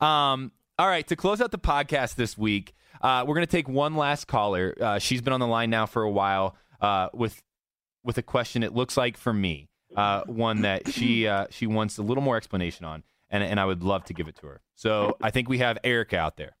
[0.00, 3.96] Um, all right, to close out the podcast this week, uh, we're gonna take one
[3.96, 4.74] last caller.
[4.80, 7.42] Uh, she's been on the line now for a while uh, with
[8.04, 8.62] with a question.
[8.62, 12.36] It looks like for me, uh, one that she uh, she wants a little more
[12.36, 14.60] explanation on, and and I would love to give it to her.
[14.76, 16.56] So I think we have Erica out there.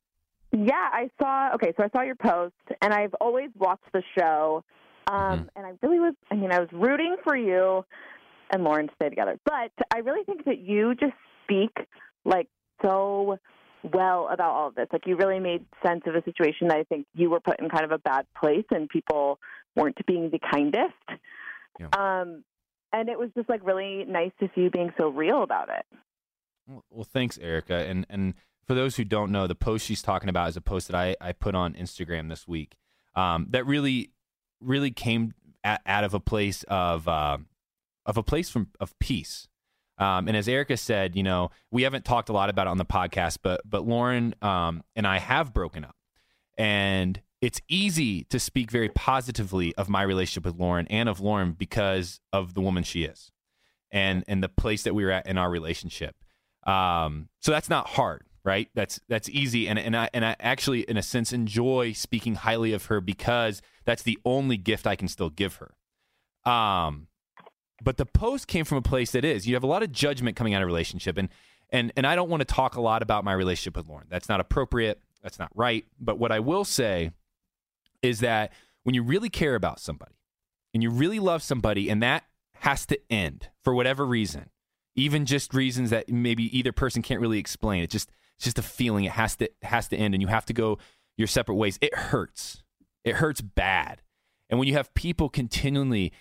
[0.50, 1.54] Yeah, I saw.
[1.54, 4.64] Okay, so I saw your post, and I've always watched the show.
[5.06, 6.14] Um, And I really was.
[6.30, 7.84] I mean, I was rooting for you
[8.50, 11.70] and Lauren stay together, but I really think that you just speak
[12.24, 12.48] like
[12.82, 13.38] so
[13.82, 14.88] well about all of this.
[14.92, 17.68] Like you really made sense of a situation that I think you were put in
[17.68, 19.38] kind of a bad place and people
[19.76, 20.92] weren't being the kindest.
[21.78, 21.88] Yeah.
[21.92, 22.44] Um,
[22.92, 25.84] and it was just like really nice to see you being so real about it.
[26.90, 27.74] Well, thanks, Erica.
[27.74, 28.34] And and
[28.66, 31.16] for those who don't know, the post she's talking about is a post that I,
[31.20, 32.76] I put on Instagram this week.
[33.14, 34.10] Um, that really,
[34.60, 35.34] really came
[35.64, 37.38] at, out of a place of uh,
[38.08, 39.46] of a place from of peace.
[39.98, 42.78] Um, and as Erica said, you know, we haven't talked a lot about it on
[42.78, 45.94] the podcast, but but Lauren um, and I have broken up,
[46.56, 51.52] and it's easy to speak very positively of my relationship with Lauren and of Lauren
[51.52, 53.30] because of the woman she is,
[53.90, 56.16] and and the place that we were at in our relationship.
[56.66, 58.68] Um, so that's not hard, right?
[58.74, 62.72] That's that's easy, and and I and I actually, in a sense, enjoy speaking highly
[62.72, 65.74] of her because that's the only gift I can still give her.
[66.50, 67.07] Um,
[67.82, 70.36] but the post came from a place that is you have a lot of judgment
[70.36, 71.28] coming out of relationship, and
[71.70, 74.06] and and I don't want to talk a lot about my relationship with Lauren.
[74.10, 75.00] That's not appropriate.
[75.22, 75.84] That's not right.
[76.00, 77.10] But what I will say
[78.02, 78.52] is that
[78.84, 80.14] when you really care about somebody
[80.72, 82.24] and you really love somebody, and that
[82.54, 84.50] has to end for whatever reason,
[84.96, 87.82] even just reasons that maybe either person can't really explain.
[87.82, 89.04] It just it's just a feeling.
[89.04, 90.78] It has to has to end, and you have to go
[91.16, 91.78] your separate ways.
[91.80, 92.62] It hurts.
[93.04, 94.02] It hurts bad.
[94.50, 96.12] And when you have people continually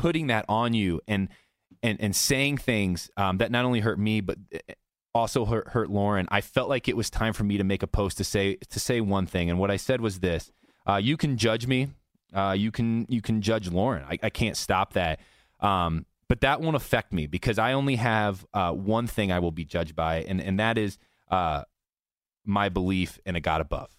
[0.00, 1.28] putting that on you and
[1.82, 4.38] and and saying things um, that not only hurt me but
[5.14, 7.86] also hurt, hurt Lauren, I felt like it was time for me to make a
[7.86, 9.48] post to say to say one thing.
[9.48, 10.50] And what I said was this:
[10.86, 11.88] uh, You can judge me.
[12.34, 14.04] Uh, you can you can judge Lauren.
[14.08, 15.20] I, I can't stop that.
[15.60, 19.52] Um, but that won't affect me because I only have uh, one thing I will
[19.52, 20.98] be judged by, and and that is
[21.30, 21.62] uh,
[22.44, 23.90] my belief in a God above.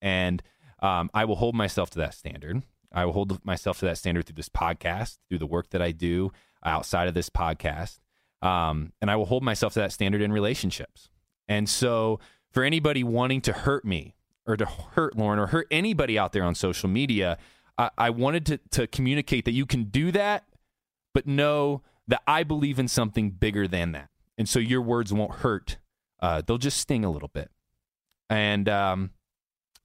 [0.00, 0.42] And
[0.80, 2.62] um, I will hold myself to that standard.
[2.94, 5.92] I will hold myself to that standard through this podcast, through the work that I
[5.92, 6.32] do
[6.64, 7.98] outside of this podcast.
[8.42, 11.10] Um, and I will hold myself to that standard in relationships.
[11.48, 12.20] And so,
[12.50, 14.14] for anybody wanting to hurt me
[14.46, 17.38] or to hurt Lauren or hurt anybody out there on social media,
[17.78, 20.44] I, I wanted to, to communicate that you can do that,
[21.14, 24.10] but know that I believe in something bigger than that.
[24.36, 25.78] And so, your words won't hurt,
[26.20, 27.50] uh, they'll just sting a little bit.
[28.28, 29.10] And um,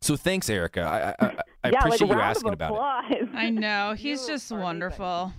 [0.01, 0.81] so, thanks, Erica.
[0.81, 1.29] I, I,
[1.63, 3.29] I yeah, appreciate like, you asking about it.
[3.33, 3.93] I know.
[3.97, 5.33] He's just wonderful.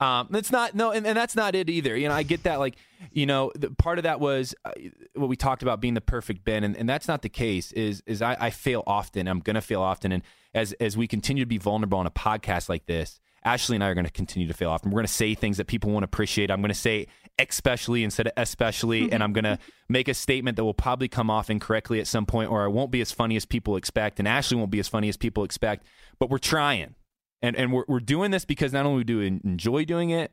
[0.00, 1.96] Um, it's not no, and, and that's not it either.
[1.96, 2.58] You know, I get that.
[2.58, 2.74] Like,
[3.12, 4.72] you know, the, part of that was uh,
[5.14, 7.72] what we talked about being the perfect Ben, and, and that's not the case.
[7.72, 9.28] Is is I, I fail often.
[9.28, 12.68] I'm gonna fail often, and as as we continue to be vulnerable on a podcast
[12.68, 14.90] like this, Ashley and I are gonna continue to fail often.
[14.90, 16.50] We're gonna say things that people won't appreciate.
[16.50, 17.06] I'm gonna say
[17.38, 19.58] especially instead of especially, and I'm gonna
[19.88, 22.90] make a statement that will probably come off incorrectly at some point, or I won't
[22.90, 25.84] be as funny as people expect, and Ashley won't be as funny as people expect.
[26.18, 26.94] But we're trying
[27.44, 30.32] and and we're we're doing this because not only do we enjoy doing it,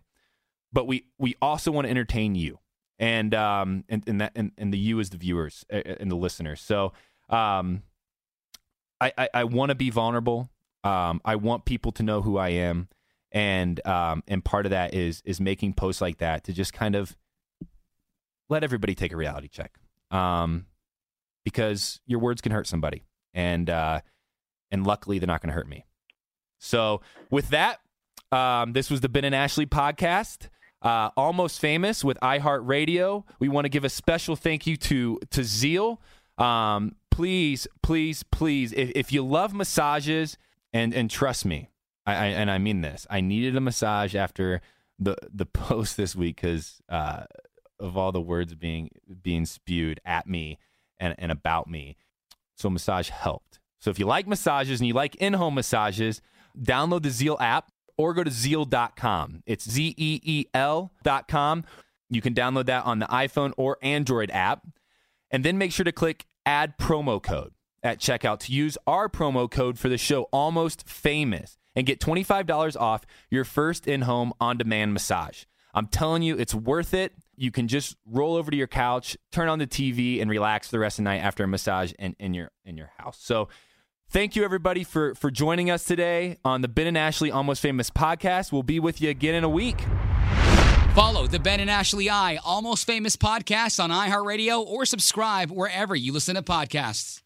[0.71, 2.59] but we we also want to entertain you,
[2.99, 6.61] and um and and that and, and the you is the viewers and the listeners.
[6.61, 6.93] So
[7.29, 7.83] um,
[9.01, 10.49] I I, I want to be vulnerable.
[10.85, 12.87] Um, I want people to know who I am,
[13.31, 16.95] and um and part of that is is making posts like that to just kind
[16.95, 17.15] of
[18.51, 19.79] let everybody take a reality check.
[20.11, 20.65] Um,
[21.43, 24.01] because your words can hurt somebody, and uh,
[24.69, 25.85] and luckily they're not going to hurt me.
[26.59, 27.01] So,
[27.31, 27.79] with that,
[28.31, 30.49] um, this was the Ben and Ashley podcast,
[30.83, 33.23] uh, almost famous with iHeartRadio.
[33.39, 35.97] We want to give a special thank you to to Zeel.
[36.37, 40.37] Um, please, please, please, if, if you love massages,
[40.73, 41.70] and and trust me,
[42.05, 44.61] I, I and I mean this, I needed a massage after
[44.99, 47.23] the the post this week because uh,
[47.79, 48.89] of all the words being
[49.21, 50.59] being spewed at me
[50.99, 51.97] and and about me.
[52.55, 53.59] So massage helped.
[53.79, 56.21] So if you like massages and you like in-home massages,
[56.55, 59.43] download the Zeel app or go to zeel.com.
[59.45, 61.63] It's Z E E L.com.
[62.09, 64.67] You can download that on the iPhone or Android app.
[65.29, 69.49] And then make sure to click add promo code at checkout to use our promo
[69.49, 74.57] code for the show, Almost Famous, and get $25 off your first in home on
[74.57, 75.43] demand massage.
[75.73, 77.13] I'm telling you, it's worth it.
[77.37, 80.79] You can just roll over to your couch, turn on the TV, and relax the
[80.79, 83.17] rest of the night after a massage in, in your in your house.
[83.21, 83.47] So
[84.11, 87.89] Thank you, everybody, for for joining us today on the Ben and Ashley Almost Famous
[87.89, 88.51] podcast.
[88.51, 89.85] We'll be with you again in a week.
[90.93, 96.11] Follow the Ben and Ashley I Almost Famous podcast on iHeartRadio or subscribe wherever you
[96.11, 97.20] listen to podcasts.